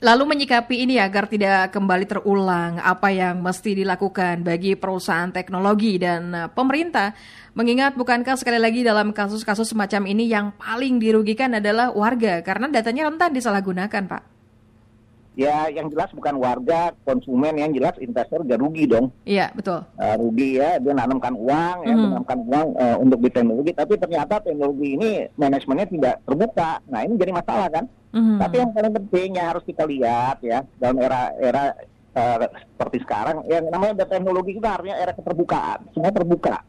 lalu 0.04 0.36
menyikapi 0.36 0.84
ini 0.84 1.00
agar 1.00 1.24
tidak 1.24 1.72
kembali 1.72 2.04
terulang, 2.04 2.76
apa 2.76 3.08
yang 3.08 3.40
mesti 3.40 3.72
dilakukan 3.72 4.44
bagi 4.44 4.76
perusahaan 4.76 5.32
teknologi 5.32 5.96
dan 5.96 6.22
eh, 6.36 6.48
pemerintah? 6.52 7.16
Mengingat 7.56 7.96
bukankah 7.96 8.36
sekali 8.36 8.60
lagi 8.60 8.84
dalam 8.84 9.16
kasus-kasus 9.16 9.72
semacam 9.72 10.10
ini 10.10 10.28
yang 10.28 10.52
paling 10.60 11.00
dirugikan 11.00 11.56
adalah 11.56 11.88
warga 11.94 12.44
karena 12.44 12.68
datanya 12.68 13.08
rentan 13.08 13.32
disalahgunakan, 13.32 14.04
Pak. 14.04 14.22
Ya, 15.34 15.66
yang 15.66 15.90
jelas 15.90 16.14
bukan 16.14 16.38
warga, 16.38 16.94
konsumen, 17.02 17.58
yang 17.58 17.74
jelas 17.74 17.98
investor 17.98 18.46
juga 18.46 18.54
rugi 18.54 18.86
dong. 18.86 19.10
Iya, 19.26 19.50
betul. 19.50 19.82
Eh, 19.98 20.14
rugi 20.14 20.62
ya, 20.62 20.78
dia 20.78 20.94
nanamkan 20.94 21.34
uang, 21.34 21.76
ya, 21.82 21.90
Mhm. 21.90 22.02
menanamkan 22.06 22.38
uang 22.46 22.68
eh, 22.78 22.96
untuk 23.02 23.18
di 23.18 23.30
teknologi, 23.34 23.70
tapi 23.74 23.98
ternyata 23.98 24.38
teknologi 24.38 24.88
ini 24.94 25.10
manajemennya 25.34 25.86
tidak 25.90 26.14
terbuka. 26.22 26.78
Nah, 26.86 27.02
ini 27.02 27.18
jadi 27.18 27.32
masalah 27.34 27.66
kan? 27.66 27.86
Mhm. 28.14 28.38
Tapi 28.38 28.54
yang 28.62 28.70
paling 28.70 28.94
penting 28.94 29.28
yang 29.34 29.46
harus 29.50 29.64
kita 29.66 29.82
lihat 29.84 30.38
ya 30.38 30.62
dalam 30.78 31.02
era-era 31.02 31.74
eh, 32.14 32.46
seperti 32.78 33.02
sekarang, 33.02 33.42
yang 33.50 33.66
namanya 33.74 34.06
teknologi 34.06 34.54
kita 34.54 34.78
artinya 34.78 34.94
era 34.94 35.10
keterbukaan, 35.10 35.90
semua 35.90 36.14
terbuka. 36.14 36.62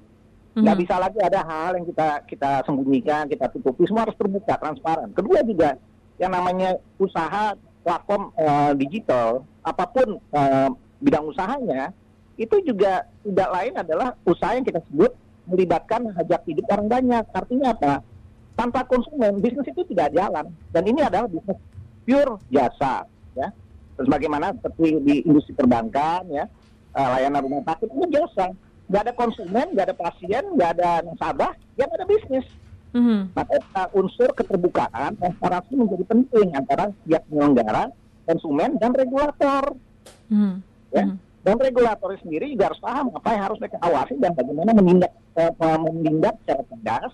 Nggak 0.57 0.73
Mhm. 0.73 0.81
bisa 0.81 0.95
lagi 0.97 1.19
ada 1.21 1.45
hal 1.45 1.77
yang 1.77 1.85
kita 1.85 2.09
kita 2.25 2.51
sembunyikan, 2.65 3.29
kita 3.29 3.53
tutupi, 3.53 3.85
semua 3.85 4.09
harus 4.09 4.17
terbuka, 4.17 4.57
transparan. 4.57 5.13
Kedua 5.13 5.45
juga 5.45 5.77
yang 6.17 6.33
namanya 6.33 6.81
usaha 6.97 7.53
platform 7.85 8.33
eh, 8.33 8.71
digital, 8.81 9.45
apa 9.61 9.85
pun 9.85 10.17
eh, 10.17 10.69
bidang 11.05 11.29
usahanya, 11.29 11.93
itu 12.41 12.57
juga 12.65 13.05
tidak 13.21 13.49
lain 13.53 13.73
adalah 13.77 14.17
usaha 14.25 14.57
yang 14.57 14.65
kita 14.65 14.81
sebut 14.89 15.13
melibatkan 15.45 16.09
hajat 16.09 16.41
hidup 16.49 16.65
orang 16.73 16.89
banyak. 16.89 17.21
Artinya 17.29 17.77
apa? 17.77 17.93
Tanpa 18.55 18.87
konsumen, 18.87 19.43
bisnis 19.43 19.67
itu 19.67 19.83
tidak 19.91 20.15
jalan. 20.15 20.47
Dan 20.71 20.83
ini 20.87 21.03
adalah 21.03 21.27
bisnis 21.27 21.59
pure 22.07 22.39
jasa, 22.47 23.03
ya. 23.35 23.51
Terus 23.95 24.07
bagaimana 24.07 24.55
seperti 24.55 24.99
di 25.03 25.15
industri 25.27 25.51
perbankan, 25.51 26.23
ya, 26.31 26.47
eh, 26.95 27.07
layanan 27.19 27.43
rumah 27.43 27.63
sakit 27.67 27.91
itu 27.91 28.05
jasa. 28.15 28.55
Nggak 28.87 29.01
ada 29.01 29.13
konsumen, 29.17 29.67
nggak 29.75 29.85
ada 29.91 29.95
pasien, 29.97 30.43
nggak 30.55 30.69
ada 30.79 30.89
nasabah, 31.03 31.51
ya 31.75 31.83
nggak 31.83 31.99
ada 31.99 32.07
bisnis. 32.07 32.47
Mhm. 32.95 33.35
Maka 33.35 33.59
uh, 33.59 33.89
unsur 33.99 34.31
keterbukaan, 34.31 35.19
transparansi 35.19 35.73
menjadi 35.75 36.05
penting 36.07 36.55
antara 36.55 36.95
pihak 37.03 37.27
penyelenggara, 37.27 37.91
konsumen, 38.23 38.79
dan 38.79 38.95
regulator. 38.95 39.75
Mhm. 40.31 40.63
Ya. 40.95 41.03
Mhm. 41.03 41.15
Dan 41.45 41.55
regulator 41.61 42.09
sendiri 42.23 42.49
juga 42.55 42.73
harus 42.73 42.81
paham 42.81 43.13
apa 43.13 43.29
yang 43.37 43.43
harus 43.45 43.57
mereka 43.61 43.77
awasi 43.85 44.17
dan 44.17 44.33
bagaimana 44.33 44.71
menindak 44.73 45.13
eh, 45.37 45.53
menindak 45.77 46.41
secara 46.41 46.63
tegas 46.73 47.13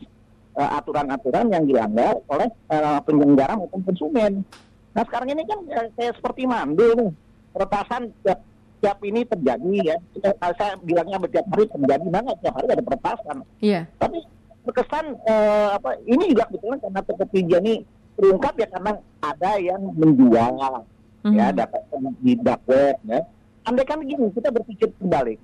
aturan-aturan 0.53 1.47
yang 1.47 1.63
dilanggar 1.63 2.19
oleh 2.27 2.49
eh, 2.67 2.99
penyelenggara 3.01 3.55
maupun 3.55 3.81
konsumen. 3.83 4.43
Nah 4.91 5.03
sekarang 5.07 5.31
ini 5.31 5.43
kan 5.45 5.59
eh, 5.69 5.87
kayak 5.95 6.19
seperti 6.19 6.43
mandul 6.43 6.91
nih, 6.93 7.09
peretasan 7.51 8.11
tiap, 8.21 8.39
tiap 8.79 8.97
ini 9.01 9.23
terjadi 9.23 9.75
ya. 9.79 9.97
Eh, 10.19 10.35
Saya 10.57 10.75
bilangnya 10.77 11.17
setiap 11.21 11.45
hari 11.47 11.65
terjadi, 11.67 12.05
mana 12.07 12.31
tiap 12.37 12.53
hari 12.55 12.67
ada 12.69 12.83
peretasan 12.83 13.37
Iya. 13.59 13.81
tapi 13.95 14.19
berkesan 14.61 15.05
eh, 15.25 15.69
apa 15.73 15.89
ini 16.05 16.29
juga 16.29 16.45
kebetulan 16.45 16.77
karena 16.79 17.01
Tokopedia 17.01 17.57
ini 17.59 17.75
terungkap 18.13 18.53
ya 18.53 18.67
karena 18.69 18.91
ada 19.19 19.51
yang 19.57 19.81
menjual 19.95 20.85
Mhm. 21.21 21.33
ya 21.33 21.45
data 21.49 21.77
di 22.19 22.33
dark 22.35 22.61
web 22.65 22.97
ya. 23.05 23.21
Andai 23.61 23.85
kan 23.85 24.01
begini 24.01 24.33
kita 24.33 24.49
berpikir 24.49 24.89
kembali, 24.97 25.37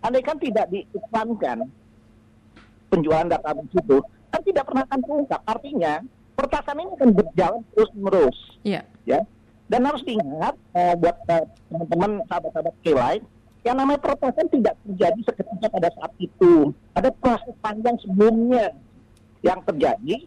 andai 0.00 0.22
kan 0.22 0.38
tidak 0.38 0.70
diiklankan 0.70 1.66
penjualan 2.88 3.26
data 3.26 3.50
itu 3.52 3.98
kan 4.28 4.40
tidak 4.44 4.64
pernah 4.68 4.84
akan 4.86 5.00
terungkap. 5.02 5.40
Artinya 5.44 5.92
pertasan 6.36 6.76
ini 6.78 6.90
akan 6.94 7.10
berjalan 7.12 7.62
terus 7.74 7.90
menerus 7.96 8.38
Iya. 8.62 8.82
ya. 9.04 9.20
Dan 9.68 9.84
harus 9.84 10.00
diingat 10.06 10.54
eh, 10.72 10.94
buat 10.96 11.16
eh, 11.28 11.44
teman-teman 11.68 12.24
sahabat-sahabat 12.24 12.74
K-Light, 12.80 13.22
yang 13.68 13.76
namanya 13.76 14.00
peretasan 14.00 14.48
tidak 14.48 14.80
terjadi 14.80 15.20
seketika 15.28 15.68
pada 15.68 15.88
saat 15.92 16.12
itu. 16.16 16.72
Ada 16.96 17.12
proses 17.12 17.52
panjang 17.60 18.00
sebelumnya 18.00 18.72
yang 19.44 19.60
terjadi 19.68 20.24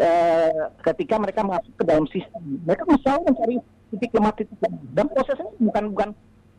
eh, 0.00 0.62
ketika 0.82 1.22
mereka 1.22 1.46
masuk 1.46 1.70
ke 1.78 1.84
dalam 1.86 2.08
sistem. 2.10 2.58
Mereka 2.66 2.82
selalu 3.06 3.20
mencari 3.30 3.56
titik 3.94 4.10
lemah 4.10 4.34
titik 4.34 4.58
lemah. 4.58 4.82
Dan 4.90 5.06
prosesnya 5.06 5.50
bukan 5.62 5.84
bukan 5.94 6.08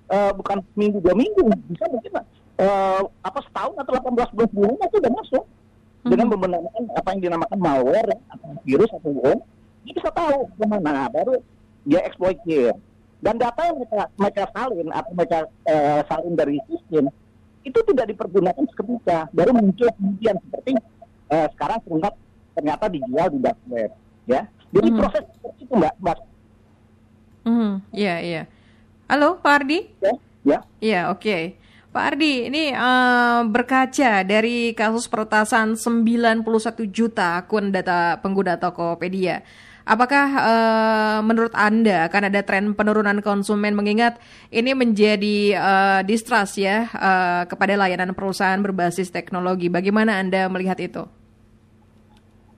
eh, 0.08 0.32
bukan 0.32 0.58
minggu 0.80 0.98
dua 1.04 1.16
minggu, 1.20 1.42
bisa 1.68 1.84
mungkin 1.92 2.12
eh, 2.62 3.02
apa 3.28 3.40
setahun 3.44 3.76
atau 3.76 3.92
18 3.92 4.14
bulan 4.14 4.48
sebelumnya 4.56 4.86
itu 4.88 4.98
sudah 5.04 5.14
masuk 5.20 5.44
dengan 6.02 6.28
Mhm. 6.28 6.34
membenarkan 6.34 6.84
apa 6.98 7.08
yang 7.14 7.22
dinamakan 7.22 7.60
malware 7.62 8.10
ya, 8.10 8.18
atau 8.34 8.50
virus 8.66 8.90
atau 8.90 9.12
worm, 9.14 9.40
dia 9.86 9.94
bisa 9.94 10.10
tahu 10.10 10.38
ke 10.50 10.66
mana 10.66 11.06
baru 11.10 11.38
dia 11.82 12.02
exploitir 12.06 12.74
dan 13.22 13.38
data 13.38 13.62
yang 13.66 13.78
mereka 13.78 14.04
mereka 14.18 14.44
salin 14.54 14.88
atau 14.90 15.12
mereka 15.14 15.38
eh, 15.66 16.02
salin 16.06 16.34
dari 16.34 16.58
sistem 16.66 17.10
itu 17.62 17.80
tidak 17.86 18.06
dipergunakan 18.10 18.66
seketika 18.70 19.30
baru 19.30 19.54
muncul 19.54 19.90
kemudian 19.94 20.38
seperti 20.42 20.72
eh, 21.30 21.48
sekarang 21.54 21.80
terungkap 21.86 22.14
ternyata 22.54 22.86
dijual 22.86 23.28
di 23.30 23.40
dark 23.42 23.58
web 23.70 23.92
ya 24.26 24.42
jadi 24.70 24.88
Mhm. 24.90 24.98
proses 24.98 25.24
seperti 25.38 25.60
itu 25.66 25.74
mbak 25.74 25.94
mbak 26.02 26.18
Mhm. 27.42 27.72
Iya, 27.90 28.16
iya. 28.22 28.42
Halo, 29.10 29.42
Pak 29.42 29.66
Ardi? 29.66 29.80
ya 29.98 30.14
ya 30.46 30.60
Iya, 30.78 31.02
oke. 31.10 31.58
Pak 31.92 32.16
Ardi, 32.16 32.48
ini 32.48 32.72
eh, 32.72 33.42
berkaca 33.52 34.24
dari 34.24 34.72
kasus 34.72 35.12
peretasan 35.12 35.76
91 35.76 36.44
juta 36.88 37.44
akun 37.44 37.76
data 37.76 38.16
pengguna 38.24 38.56
Tokopedia. 38.56 39.44
Apakah 39.84 40.28
eh, 40.32 41.20
menurut 41.28 41.52
Anda 41.52 42.08
akan 42.08 42.32
ada 42.32 42.42
tren 42.48 42.72
penurunan 42.72 43.20
konsumen 43.20 43.76
mengingat 43.76 44.24
ini 44.56 44.72
menjadi 44.72 45.38
eh, 45.60 46.02
distrust 46.08 46.64
ya 46.64 46.88
eh, 46.88 47.44
kepada 47.52 47.76
layanan 47.76 48.16
perusahaan 48.16 48.64
berbasis 48.64 49.12
teknologi. 49.12 49.68
Bagaimana 49.68 50.16
Anda 50.16 50.48
melihat 50.48 50.80
itu? 50.80 51.04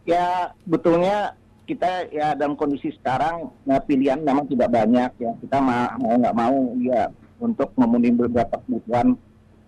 ya 0.03 0.51
betulnya 0.67 1.35
kita 1.63 2.11
ya 2.11 2.35
dalam 2.35 2.59
kondisi 2.59 2.91
sekarang 2.99 3.47
nah, 3.63 3.79
pilihan 3.79 4.19
memang 4.19 4.51
tidak 4.51 4.67
banyak 4.67 5.11
ya 5.15 5.31
kita 5.39 5.57
ma- 5.63 5.95
mau 5.95 6.19
nggak 6.19 6.35
mau 6.35 6.57
ya 6.83 7.07
untuk 7.43 7.75
memenuhi 7.75 8.15
beberapa 8.15 8.55
kebutuhan 8.63 9.19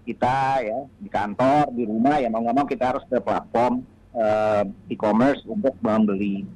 kita 0.07 0.63
ya 0.63 0.79
di 1.01 1.09
kantor 1.11 1.75
di 1.75 1.83
rumah 1.83 2.23
ya 2.23 2.31
mau 2.31 2.39
nggak 2.39 2.55
mau 2.55 2.67
kita 2.69 2.95
harus 2.95 3.03
ke 3.11 3.19
platform 3.19 3.83
eh, 4.15 4.63
e-commerce 4.95 5.43
untuk 5.43 5.75
membeli 5.83 6.47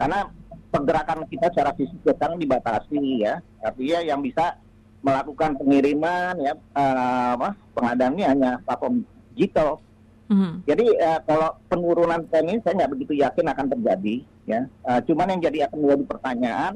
karena 0.00 0.32
pergerakan 0.72 1.28
kita 1.28 1.52
secara 1.52 1.76
fisik 1.76 2.00
sekarang 2.00 2.40
dibatasi 2.40 3.20
ya 3.20 3.44
artinya 3.60 4.00
yang 4.00 4.24
bisa 4.24 4.56
melakukan 5.04 5.60
pengiriman 5.60 6.40
ya 6.40 6.54
eh, 6.56 7.30
apa 7.36 7.52
pengadaannya 7.76 8.24
hanya 8.24 8.50
platform 8.64 9.04
digital 9.36 9.84
Mhm. 10.32 10.64
jadi 10.64 10.86
eh, 10.96 11.20
kalau 11.28 11.60
penurunan 11.68 12.24
tren 12.32 12.48
ini 12.48 12.64
saya 12.64 12.72
nggak 12.80 12.92
begitu 12.96 13.20
yakin 13.20 13.52
akan 13.52 13.66
terjadi, 13.68 14.24
ya. 14.48 14.64
Eh, 14.64 15.00
cuman 15.04 15.36
yang 15.36 15.40
jadi 15.44 15.58
akan 15.68 15.76
menjadi 15.84 16.04
pertanyaan, 16.08 16.72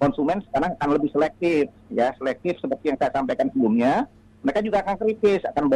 konsumen 0.00 0.40
sekarang 0.48 0.72
akan 0.80 0.88
lebih 0.96 1.12
selektif, 1.12 1.68
ya, 1.92 2.10
selektif 2.16 2.56
seperti 2.58 2.90
yang 2.90 2.98
saya 2.98 3.12
sampaikan 3.12 3.52
sebelumnya. 3.52 4.08
Mereka 4.40 4.64
juga 4.64 4.80
akan 4.80 4.96
kritis, 4.96 5.44
akan 5.44 5.68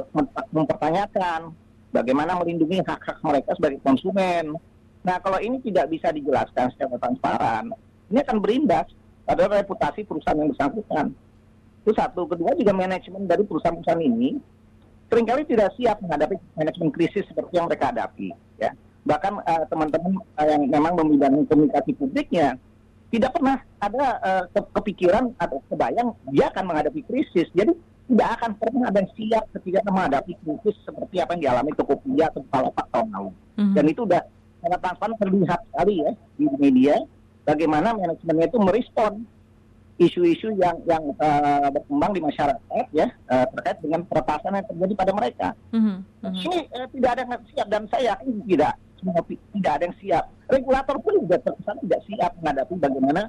mempertanyakan 0.48 1.52
bagaimana 1.92 2.40
melindungi 2.40 2.80
hak-hak 2.80 3.20
mereka 3.20 3.52
sebagai 3.60 3.84
konsumen. 3.84 4.56
Nah, 5.04 5.20
kalau 5.20 5.36
ini 5.36 5.60
tidak 5.60 5.92
bisa 5.92 6.08
dijelaskan 6.08 6.72
secara 6.72 6.96
transparan, 6.96 7.76
ini 8.08 8.18
akan 8.24 8.40
berimbas 8.40 8.88
pada 9.28 9.44
reputasi 9.52 10.08
perusahaan 10.08 10.40
yang 10.40 10.48
bersangkutan. 10.56 11.12
Itu 11.84 11.92
satu. 11.92 12.24
Kedua 12.24 12.56
juga 12.56 12.72
manajemen 12.72 13.28
dari 13.28 13.44
perusahaan-perusahaan 13.44 14.00
ini 14.00 14.40
sering 15.12 15.28
kali 15.28 15.44
tidak 15.44 15.76
siap 15.76 16.00
menghadapi 16.00 16.40
manajemen 16.56 16.88
krisis 16.88 17.28
seperti 17.28 17.52
yang 17.60 17.68
mereka 17.68 17.92
hadapi. 17.92 18.32
Ya. 18.56 18.72
Bahkan 19.04 19.32
eh, 19.44 19.64
teman-teman 19.68 20.16
eh, 20.40 20.46
yang 20.48 20.62
memang 20.72 20.96
membidangi 20.96 21.44
komunikasi 21.44 21.92
publiknya 22.00 22.56
tidak 23.14 23.30
pernah 23.38 23.62
ada 23.78 24.04
ke- 24.50 24.70
kepikiran 24.80 25.30
atau 25.38 25.62
kebayang 25.70 26.10
dia 26.34 26.50
akan 26.50 26.64
menghadapi 26.66 27.00
krisis. 27.06 27.46
Jadi 27.54 27.72
tidak 28.04 28.28
akan 28.40 28.50
pernah 28.60 28.92
ada 28.92 29.00
yang 29.00 29.10
siap 29.16 29.44
ketika 29.56 29.80
menghadapi 29.88 30.32
krisis 30.42 30.76
seperti 30.84 31.22
apa 31.24 31.38
yang 31.38 31.42
dialami 31.48 31.70
Tokopedia 31.72 32.28
atau 32.28 32.44
Bukalapak 32.44 32.86
tahun 32.92 33.08
lalu. 33.14 33.30
Mhm. 33.56 33.74
Dan 33.78 33.84
itu 33.88 34.00
udah 34.04 34.22
sangat 34.60 34.78
transparan 34.80 35.16
terlihat 35.20 35.60
sekali 35.68 35.94
ya 36.00 36.10
di 36.40 36.44
media 36.56 36.94
bagaimana 37.44 37.92
manajemennya 37.96 38.48
itu 38.48 38.58
merespon 38.60 39.12
isu-isu 39.94 40.50
yang 40.58 40.82
yang 40.90 41.04
eh, 41.14 41.68
berkembang 41.70 42.12
di 42.16 42.20
masyarakat 42.24 42.86
ya 42.90 43.06
eh, 43.08 43.46
terkait 43.54 43.78
dengan 43.78 44.02
peretasan 44.02 44.58
yang 44.58 44.66
terjadi 44.66 44.94
pada 44.98 45.12
mereka. 45.14 45.48
Mhm, 45.70 45.94
mhm. 46.24 46.34
Ini 46.50 46.58
eh, 46.66 46.88
tidak 46.98 47.10
ada 47.14 47.22
yang 47.22 47.44
siap 47.54 47.66
dan 47.70 47.82
saya 47.92 48.02
yakin 48.16 48.28
tidak 48.48 48.74
semua 49.00 49.20
tidak 49.26 49.72
ada 49.74 49.84
yang 49.86 49.96
siap. 50.00 50.24
Regulator 50.48 50.96
pun 51.00 51.14
juga 51.20 51.36
terkesan 51.40 51.76
tidak 51.84 52.00
siap 52.08 52.32
menghadapi 52.40 52.74
bagaimana 52.78 53.22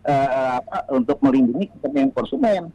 eh, 0.00 0.28
apa, 0.56 0.88
untuk 0.96 1.20
melindungi 1.20 1.68
kepentingan 1.76 2.12
konsumen. 2.16 2.72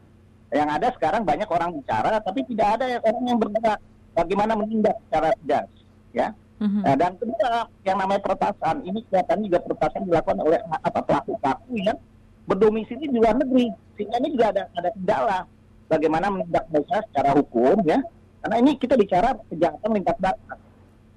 Yang 0.53 0.69
ada 0.77 0.87
sekarang 0.93 1.21
banyak 1.25 1.49
orang 1.49 1.73
bicara 1.73 2.21
tapi 2.21 2.45
tidak 2.45 2.79
ada 2.79 2.85
yang- 2.85 3.03
orang 3.03 3.23
yang 3.25 3.39
bergerak 3.41 3.79
bagaimana 4.13 4.53
menindak 4.53 4.95
secara 5.09 5.33
tegas 5.41 5.67
ya. 6.13 6.27
Mhm. 6.55 6.81
Nah, 6.87 6.95
dan 6.95 7.11
kedua 7.19 7.67
yang 7.83 7.97
namanya 7.99 8.21
peretasan 8.23 8.85
ini 8.87 9.03
kelihatannya 9.11 9.51
juga 9.51 9.59
peretasan 9.67 10.07
dilakukan 10.07 10.39
oleh 10.39 10.59
apa 10.63 10.99
pelaku-pelaku 11.03 11.73
yang 11.75 11.99
berdomisili 12.47 13.11
di 13.11 13.17
luar 13.19 13.35
negeri 13.35 13.73
sehingga 13.97 14.21
ini 14.23 14.37
juga 14.37 14.45
ada 14.55 14.63
ada 14.77 14.89
kendala 14.95 15.39
bagaimana 15.91 16.31
menindak 16.31 16.65
mereka 16.71 17.03
secara 17.11 17.35
hukum 17.35 17.81
ya 17.83 17.99
karena 18.45 18.55
ini 18.61 18.71
kita 18.77 18.95
bicara 18.95 19.33
kejahatan 19.49 19.89
lintas 19.97 20.17
batas 20.21 20.59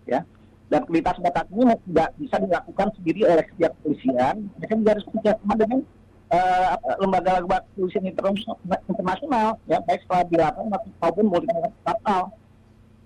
ya 0.08 0.24
dan 0.68 0.84
lintas 0.92 1.16
batas 1.20 1.46
ini 1.48 1.74
tidak 1.88 2.08
bisa 2.20 2.36
dilakukan 2.40 2.88
sendiri 3.00 3.20
oleh 3.24 3.44
setiap 3.52 3.72
kepolisian 3.80 4.34
mereka 4.60 4.72
juga 4.76 4.90
harus 4.96 5.06
bekerjasama 5.08 5.54
dengan 5.56 5.80
eh, 6.28 6.66
apa, 6.76 6.88
lembaga-lembaga 7.00 7.64
kepolisian 7.72 8.04
interna- 8.04 8.84
internasional 8.88 9.48
ya 9.64 9.78
baik 9.84 10.00
setelah 10.04 10.24
bilateral 10.28 10.66
maupun 11.00 11.24
multilateral 11.28 12.22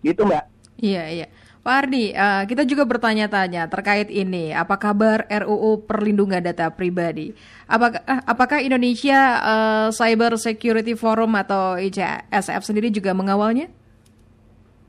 gitu 0.02 0.22
mbak 0.26 0.52
Iya, 0.82 1.04
iya. 1.14 1.26
Pak 1.62 1.74
Ardi, 1.86 2.10
eh, 2.10 2.42
kita 2.50 2.66
juga 2.66 2.82
bertanya-tanya 2.82 3.70
terkait 3.70 4.10
ini. 4.10 4.50
Apa 4.50 4.82
kabar 4.82 5.30
RUU 5.30 5.86
Perlindungan 5.86 6.42
Data 6.42 6.74
Pribadi? 6.74 7.30
Apakah, 7.70 8.02
eh, 8.02 8.22
apakah 8.26 8.58
Indonesia 8.58 9.38
eh, 9.38 9.88
Cyber 9.94 10.34
Security 10.42 10.98
Forum 10.98 11.38
atau 11.38 11.78
ICSF 11.78 12.66
sendiri 12.66 12.90
juga 12.90 13.14
mengawalnya? 13.14 13.70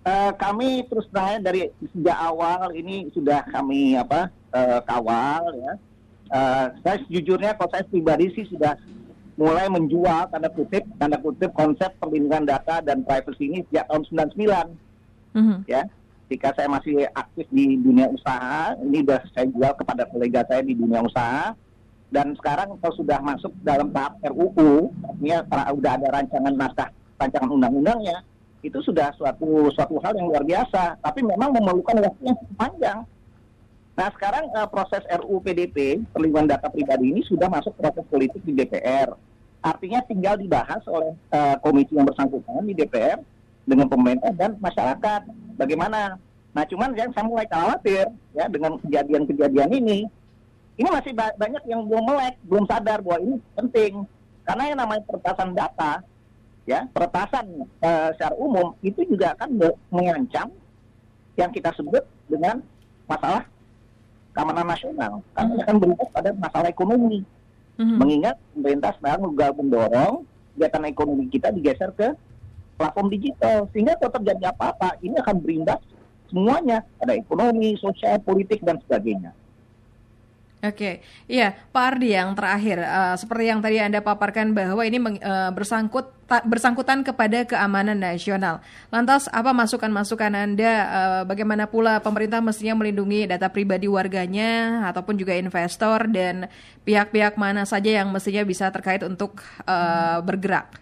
Eh, 0.04 0.32
kami 0.36 0.84
terus 0.92 1.08
terang 1.08 1.40
dari 1.40 1.72
sejak 1.96 2.18
awal 2.20 2.76
ini 2.76 3.08
sudah 3.16 3.40
kami 3.48 3.96
apa 3.96 4.28
eh, 4.52 4.80
kawal 4.84 5.44
ya. 5.56 5.74
Eh, 6.28 6.66
saya 6.84 6.98
sejujurnya 7.08 7.56
kalau 7.56 7.72
saya 7.72 7.88
pribadi 7.88 8.28
sih 8.36 8.44
sudah 8.52 8.76
mulai 9.40 9.72
menjual 9.72 10.28
tanda 10.28 10.52
kutip 10.52 10.84
tanda 11.00 11.16
kutip 11.24 11.56
konsep 11.56 11.96
perlindungan 12.04 12.44
data 12.44 12.84
dan 12.84 13.02
privacy 13.08 13.48
ini 13.48 13.60
sejak 13.72 13.88
tahun 13.88 14.04
99 14.12 14.68
Mhm. 15.34 15.58
ya. 15.72 15.88
Ketika 16.28 16.52
saya 16.58 16.68
masih 16.68 17.08
aktif 17.14 17.46
di 17.54 17.78
dunia 17.80 18.10
usaha, 18.10 18.74
ini 18.84 19.06
sudah 19.06 19.22
saya 19.32 19.48
jual 19.50 19.72
kepada 19.78 20.04
kolega 20.10 20.42
saya 20.50 20.66
di 20.66 20.74
dunia 20.74 21.00
usaha. 21.00 21.54
Dan 22.10 22.34
sekarang 22.38 22.76
kalau 22.78 22.94
sudah 22.94 23.18
masuk 23.22 23.54
dalam 23.62 23.90
tahap 23.90 24.18
RUU, 24.22 24.90
artinya 25.02 25.46
sudah 25.48 25.92
ada 25.98 26.08
rancangan 26.14 26.54
naskah 26.54 26.90
rancangan 27.18 27.50
undang-undangnya, 27.50 28.22
itu 28.64 28.80
sudah 28.80 29.12
suatu 29.20 29.68
suatu 29.76 30.00
hal 30.00 30.16
yang 30.16 30.32
luar 30.32 30.48
biasa. 30.48 30.98
Tapi 31.04 31.20
memang 31.22 31.52
memerlukan 31.52 32.00
waktu 32.00 32.32
yang 32.32 32.40
panjang. 32.56 33.00
Nah 33.94 34.10
sekarang 34.16 34.50
eh, 34.50 34.68
proses 34.72 35.04
RUU 35.06 35.44
PDP 35.44 36.02
perlindungan 36.10 36.56
data 36.56 36.72
pribadi 36.72 37.14
ini 37.14 37.22
sudah 37.28 37.52
masuk 37.52 37.76
proses 37.78 38.08
politik 38.08 38.42
di 38.42 38.56
DPR. 38.56 39.14
Artinya 39.64 40.02
tinggal 40.08 40.40
dibahas 40.40 40.82
oleh 40.88 41.14
eh, 41.14 41.56
komisi 41.60 41.94
yang 41.94 42.08
bersangkutan 42.08 42.64
di 42.66 42.74
DPR 42.74 43.20
dengan 43.68 43.92
pemerintah 43.92 44.32
dan 44.34 44.56
masyarakat. 44.58 45.22
Bagaimana? 45.60 46.18
Nah, 46.54 46.64
cuman 46.70 46.94
yang 46.94 47.10
saya 47.12 47.26
mulai 47.26 47.50
khawatir 47.50 48.06
ya 48.34 48.46
dengan 48.46 48.78
kejadian-kejadian 48.78 49.70
ini, 49.74 50.06
ini 50.78 50.90
masih 50.90 51.14
ba- 51.14 51.34
banyak 51.38 51.64
yang 51.66 51.86
belum 51.86 52.14
melek, 52.14 52.36
belum 52.46 52.66
sadar 52.70 53.02
bahwa 53.02 53.20
ini 53.22 53.36
penting. 53.58 54.06
Karena 54.44 54.64
yang 54.70 54.80
namanya 54.82 55.02
peretasan 55.08 55.56
data, 55.58 56.04
ya 56.64 56.88
peretasan 56.96 57.68
eh, 57.84 58.10
secara 58.16 58.36
umum 58.40 58.72
itu 58.80 59.04
juga 59.04 59.36
akan 59.36 59.50
me- 59.52 59.80
mengancam 59.92 60.48
yang 61.36 61.52
kita 61.52 61.74
sebut 61.76 62.06
dengan 62.30 62.62
masalah 63.10 63.44
keamanan 64.34 64.68
nasional. 64.68 65.22
Karena 65.34 65.54
akan 65.66 65.76
berimbas 65.78 66.10
pada 66.10 66.30
masalah 66.34 66.68
ekonomi. 66.70 67.22
Mhm. 67.78 67.98
Mengingat 67.98 68.36
pemerintah 68.54 68.92
sekarang 68.98 69.34
juga 69.34 69.46
mendorong 69.54 70.14
kegiatan 70.54 70.84
ekonomi 70.86 71.24
kita 71.30 71.50
digeser 71.50 71.90
ke 71.94 72.14
platform 72.78 73.08
digital. 73.10 73.66
Sehingga 73.74 73.98
kalau 73.98 74.14
terjadi 74.22 74.54
apa-apa, 74.54 74.98
ini 75.02 75.18
akan 75.18 75.36
berimbas 75.42 75.82
semuanya. 76.30 76.86
Ada 77.02 77.18
ekonomi, 77.18 77.78
sosial, 77.82 78.22
politik, 78.22 78.62
dan 78.62 78.78
sebagainya. 78.86 79.34
Oke, 80.64 81.04
iya 81.28 81.60
Pak 81.76 81.84
Ardi 82.00 82.16
yang 82.16 82.32
terakhir, 82.40 82.80
eh, 82.80 83.16
seperti 83.20 83.52
yang 83.52 83.60
tadi 83.60 83.84
Anda 83.84 84.00
paparkan 84.00 84.56
bahwa 84.56 84.80
ini 84.88 84.96
eh, 85.20 85.52
bersangkut 85.52 86.08
ta- 86.24 86.40
bersangkutan 86.48 87.04
kepada 87.04 87.44
keamanan 87.44 88.00
nasional. 88.00 88.64
Lantas 88.88 89.28
apa 89.28 89.52
masukan-masukan 89.52 90.32
Anda? 90.32 90.72
eh, 90.88 91.22
bagaimana 91.28 91.68
pula 91.68 92.00
pemerintah 92.00 92.40
mestinya 92.40 92.80
melindungi 92.80 93.28
data 93.28 93.52
pribadi 93.52 93.92
warganya 93.92 94.88
ataupun 94.88 95.20
juga 95.20 95.36
investor 95.36 96.08
dan 96.08 96.48
pihak-pihak 96.88 97.36
mana 97.36 97.68
saja 97.68 98.00
yang 98.00 98.08
mestinya 98.16 98.48
bisa 98.48 98.72
terkait 98.72 99.04
untuk 99.04 99.44
eh, 99.68 100.18
bergerak? 100.24 100.80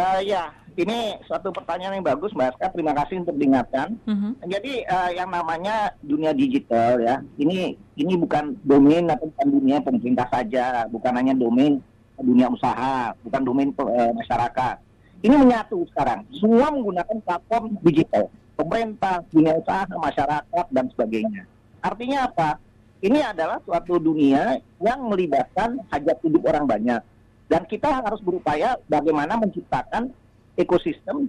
Eh, 0.00 0.32
ya, 0.32 0.48
ini 0.74 1.18
suatu 1.26 1.54
pertanyaan 1.54 1.98
yang 1.98 2.06
bagus, 2.06 2.34
Mbak 2.34 2.54
Aska. 2.54 2.66
Terima 2.74 2.92
kasih 2.98 3.22
untuk 3.22 3.36
diingatkan. 3.38 3.94
Mhm. 4.04 4.30
Jadi 4.50 4.82
eh, 4.82 5.10
yang 5.14 5.30
namanya 5.30 5.94
dunia 6.02 6.34
digital 6.34 6.98
ya, 6.98 7.22
ini 7.38 7.78
ini 7.94 8.14
bukan 8.18 8.58
domain 8.66 9.06
atau 9.06 9.30
bukan 9.30 9.48
dunia 9.54 9.78
pemerintah 9.78 10.26
saja, 10.30 10.86
bukan 10.90 11.12
hanya 11.14 11.34
domain 11.34 11.78
dunia 12.18 12.50
usaha, 12.50 13.14
bukan 13.22 13.42
domain 13.42 13.70
eh, 13.70 14.12
masyarakat. 14.14 14.76
Ini 15.24 15.34
menyatu 15.40 15.86
sekarang. 15.94 16.26
Semua 16.36 16.68
menggunakan 16.68 17.16
platform 17.24 17.80
digital, 17.80 18.28
pemerintah, 18.60 19.24
dunia 19.32 19.56
usaha, 19.56 19.88
masyarakat 19.88 20.66
dan 20.68 20.84
sebagainya. 20.92 21.48
Artinya 21.80 22.28
apa? 22.28 22.60
Ini 23.04 23.20
adalah 23.20 23.60
suatu 23.64 24.00
dunia 24.00 24.60
yang 24.80 25.00
melibatkan 25.08 25.80
hajat 25.92 26.18
hidup 26.24 26.44
orang 26.48 26.64
banyak. 26.64 27.00
Dan 27.44 27.68
kita 27.68 28.00
harus 28.00 28.20
berupaya 28.24 28.80
bagaimana 28.88 29.36
menciptakan 29.36 30.08
ekosistem 30.54 31.28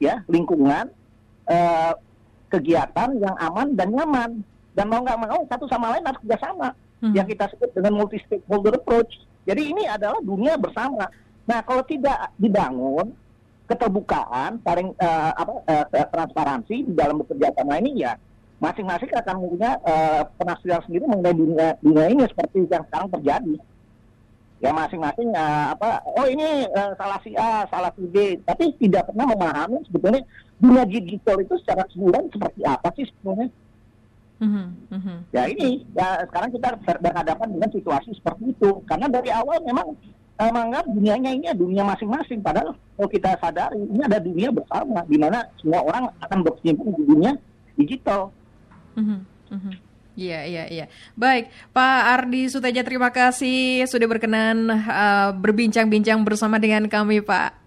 ya 0.00 0.20
lingkungan 0.26 0.90
eh, 1.48 1.92
kegiatan 2.52 3.16
yang 3.16 3.36
aman 3.40 3.72
dan 3.76 3.88
nyaman. 3.92 4.30
Dan 4.72 4.88
mau 4.88 5.04
nggak 5.04 5.20
mau 5.20 5.40
satu 5.52 5.68
sama 5.68 5.92
lain 5.92 6.04
harus 6.08 6.20
kerjasama. 6.24 6.72
Mhm. 7.02 7.18
yang 7.18 7.26
kita 7.26 7.50
sebut 7.50 7.70
dengan 7.74 7.98
multi 7.98 8.22
stakeholder 8.22 8.78
approach. 8.78 9.10
Jadi 9.42 9.74
ini 9.74 9.90
adalah 9.90 10.22
dunia 10.22 10.54
bersama. 10.54 11.10
Nah 11.50 11.58
kalau 11.66 11.82
tidak 11.82 12.30
dibangun 12.38 13.10
keterbukaan 13.66 14.62
saling 14.62 14.94
eh, 14.94 15.32
apa 15.34 15.52
eh, 15.66 15.86
eh, 15.98 16.06
transparansi 16.14 16.76
di 16.86 16.92
dalam 16.94 17.18
bekerja 17.24 17.50
sama 17.58 17.82
ini 17.82 18.06
ya 18.06 18.14
masing-masing 18.62 19.10
akan 19.10 19.36
punya 19.42 19.70
eh, 19.82 20.22
penafsiran 20.38 20.82
sendiri 20.86 21.04
mengenai 21.10 21.34
dunia 21.34 21.68
dunia 21.82 22.06
ini 22.10 22.22
seperti 22.30 22.70
yang 22.70 22.84
sekarang 22.86 23.08
terjadi 23.18 23.54
ya 24.62 24.70
masing-masing 24.70 25.34
eh, 25.34 25.66
apa 25.74 25.98
oh 26.06 26.26
ini 26.30 26.70
eh, 26.70 26.92
salah 26.94 27.18
si 27.26 27.34
A 27.34 27.66
salah 27.66 27.90
si 27.98 28.06
B. 28.06 28.38
Tapi 28.46 28.70
tidak 28.78 29.10
pernah 29.10 29.26
memahami 29.34 29.82
sebetulnya 29.90 30.22
dunia 30.62 30.86
digital 30.86 31.42
itu 31.42 31.54
secara 31.66 31.82
keseluruhan 31.90 32.30
seperti 32.30 32.60
apa 32.62 32.88
sih 32.94 33.04
sebetulnya. 33.10 33.50
Mhm, 34.42 34.66
mhm. 34.90 35.16
ya 35.30 35.46
ini 35.46 35.86
ya 35.94 36.18
sekarang 36.26 36.50
kita 36.50 36.68
ber- 36.82 37.02
berhadapan 37.02 37.48
dengan 37.50 37.70
situasi 37.74 38.10
seperti 38.14 38.54
itu. 38.54 38.70
Karena 38.86 39.06
dari 39.10 39.30
awal 39.34 39.58
memang 39.66 39.98
eh, 40.38 40.50
menganggap 40.54 40.86
dunianya 40.86 41.30
ini 41.34 41.46
dunia 41.58 41.82
masing-masing. 41.82 42.38
Padahal 42.38 42.78
kalau 42.78 43.08
kita 43.10 43.34
sadari 43.42 43.82
ini 43.82 44.02
ada 44.06 44.22
dunia 44.22 44.54
bersama 44.54 45.02
di 45.10 45.18
mana 45.18 45.42
semua 45.58 45.82
orang 45.82 46.06
akan 46.22 46.38
berkecimpung 46.46 46.94
di 46.94 47.02
dunia 47.02 47.34
digital. 47.74 48.30
Mhm, 48.94 49.26
mhm. 49.50 49.72
Iya, 50.12 50.44
iya, 50.44 50.64
iya. 50.68 50.86
Baik, 51.16 51.48
Pak 51.72 52.00
Ardi 52.20 52.44
Suteja, 52.52 52.84
terima 52.84 53.08
kasih 53.08 53.88
sudah 53.88 54.04
berkenan 54.04 54.68
eh, 54.68 55.30
berbincang-bincang 55.40 56.20
bersama 56.20 56.60
dengan 56.60 56.84
kami, 56.84 57.24
Pak. 57.24 57.64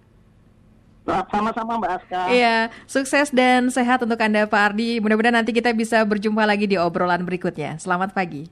Nah, 1.05 1.21
sama-sama 1.29 1.77
Mbak 1.77 1.91
Aska 2.01 2.21
Iya, 2.33 2.73
sukses 2.89 3.29
dan 3.29 3.69
sehat 3.69 4.01
untuk 4.01 4.17
Anda, 4.17 4.49
Pak 4.49 4.73
Ardi. 4.73 4.97
Mudah-mudahan 4.97 5.37
nanti 5.37 5.53
kita 5.53 5.69
bisa 5.73 6.01
berjumpa 6.01 6.41
lagi 6.45 6.65
di 6.65 6.77
obrolan 6.81 7.21
berikutnya. 7.21 7.77
Selamat 7.77 8.13
pagi. 8.13 8.49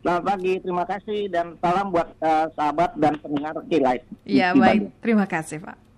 selamat 0.00 0.24
pagi 0.32 0.56
terima 0.64 0.88
kasih 0.88 1.28
dan 1.28 1.60
salam 1.60 1.92
buat 1.92 2.08
eh, 2.24 2.48
sahabat 2.56 2.96
dan 2.96 3.20
pendengar 3.20 3.52
K-Live 3.68 4.04
Iya, 4.24 4.56
baik. 4.56 4.96
Terima 5.04 5.28
kasih, 5.28 5.60
Pak. 5.60 5.89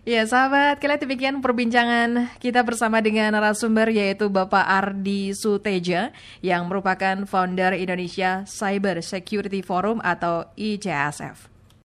Ya, 0.00 0.24
sahabat, 0.24 0.80
kalian 0.80 0.96
demikian 1.04 1.36
perbincangan 1.44 2.32
kita 2.40 2.64
bersama 2.64 3.04
dengan 3.04 3.36
narasumber 3.36 3.92
yaitu 3.92 4.32
Bapak 4.32 4.64
Ardi 4.64 5.36
Suteja 5.36 6.16
yang 6.40 6.72
merupakan 6.72 7.28
founder 7.28 7.76
Indonesia 7.76 8.48
Cyber 8.48 9.04
Security 9.04 9.60
Forum 9.60 10.00
atau 10.00 10.48
ICSF. 10.56 11.59